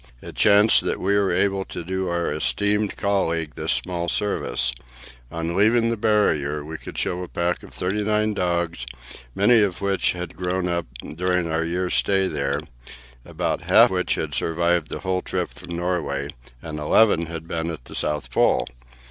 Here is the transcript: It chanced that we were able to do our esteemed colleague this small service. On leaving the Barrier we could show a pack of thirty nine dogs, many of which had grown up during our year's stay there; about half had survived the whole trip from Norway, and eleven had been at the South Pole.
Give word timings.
It 0.19 0.33
chanced 0.33 0.83
that 0.85 0.99
we 0.99 1.13
were 1.13 1.31
able 1.31 1.63
to 1.65 1.83
do 1.83 2.07
our 2.09 2.33
esteemed 2.33 2.97
colleague 2.97 3.53
this 3.53 3.71
small 3.71 4.09
service. 4.09 4.73
On 5.31 5.55
leaving 5.55 5.89
the 5.91 5.95
Barrier 5.95 6.65
we 6.65 6.79
could 6.79 6.97
show 6.97 7.21
a 7.21 7.27
pack 7.27 7.61
of 7.61 7.71
thirty 7.71 8.03
nine 8.03 8.33
dogs, 8.33 8.87
many 9.35 9.59
of 9.61 9.79
which 9.79 10.13
had 10.13 10.35
grown 10.35 10.67
up 10.67 10.87
during 11.13 11.47
our 11.51 11.63
year's 11.63 11.93
stay 11.93 12.27
there; 12.27 12.61
about 13.25 13.61
half 13.61 13.91
had 13.91 14.33
survived 14.33 14.89
the 14.89 15.01
whole 15.01 15.21
trip 15.21 15.49
from 15.49 15.75
Norway, 15.75 16.29
and 16.63 16.79
eleven 16.79 17.27
had 17.27 17.47
been 17.47 17.69
at 17.69 17.85
the 17.85 17.93
South 17.93 18.31
Pole. 18.31 18.65